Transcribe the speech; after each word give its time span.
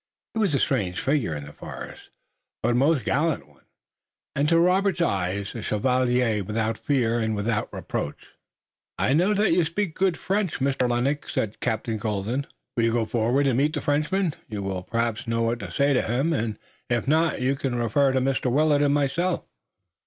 He 0.33 0.39
was 0.39 0.55
a 0.55 0.59
strange 0.59 0.99
figure 0.99 1.35
in 1.35 1.43
the 1.45 1.53
forest, 1.53 2.09
but 2.63 2.71
a 2.71 2.73
most 2.73 3.05
gallant 3.05 3.47
one, 3.47 3.65
and 4.35 4.49
to 4.49 4.57
Robert's 4.59 4.99
eyes 4.99 5.53
a 5.53 5.61
chevalier 5.61 6.43
without 6.43 6.79
fear 6.79 7.19
and 7.19 7.35
without 7.35 7.71
reproach. 7.71 8.29
"I 8.97 9.13
know 9.13 9.35
that 9.35 9.53
you 9.53 9.63
speak 9.63 9.93
good 9.93 10.17
French, 10.17 10.57
Mr. 10.57 10.89
Lennox," 10.89 11.33
said 11.35 11.59
Captain 11.59 11.99
Colden. 11.99 12.47
"Will 12.75 12.85
you 12.85 12.91
go 12.93 13.05
forward 13.05 13.45
and 13.45 13.59
meet 13.59 13.73
the 13.73 13.81
Frenchman? 13.81 14.33
You 14.49 14.63
will 14.63 14.81
perhaps 14.81 15.27
know 15.27 15.43
what 15.43 15.59
to 15.59 15.71
say 15.71 15.93
to 15.93 16.01
him, 16.01 16.33
and, 16.33 16.57
if 16.89 17.07
not, 17.07 17.39
you 17.39 17.55
can 17.55 17.75
refer 17.75 18.11
to 18.11 18.19
Mr. 18.19 18.51
Willet 18.51 18.81
and 18.81 18.95
myself." 18.95 19.43